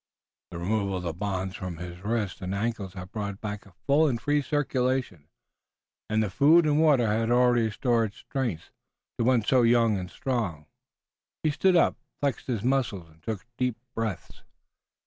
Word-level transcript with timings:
The 0.49 0.57
removal 0.57 0.97
of 0.97 1.03
the 1.03 1.13
bonds 1.13 1.55
from 1.55 1.77
his 1.77 2.03
wrist 2.03 2.41
and 2.41 2.55
ankles 2.55 2.95
had 2.95 3.11
brought 3.11 3.39
back 3.39 3.67
a 3.67 3.73
full 3.85 4.07
and 4.07 4.19
free 4.19 4.41
circulation, 4.41 5.27
and 6.09 6.23
the 6.23 6.31
food 6.31 6.65
and 6.65 6.81
water 6.81 7.05
had 7.05 7.29
already 7.29 7.65
restored 7.65 8.15
strength 8.15 8.71
to 9.19 9.23
one 9.23 9.43
so 9.43 9.61
young 9.61 9.99
and 9.99 10.09
strong. 10.09 10.65
He 11.43 11.51
stood 11.51 11.75
up, 11.75 11.97
flexed 12.19 12.47
his 12.47 12.63
muscles 12.63 13.09
and 13.09 13.21
took 13.21 13.45
deep 13.59 13.77
breaths. 13.93 14.41